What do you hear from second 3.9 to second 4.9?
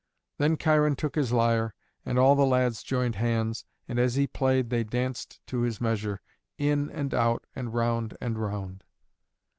as he played they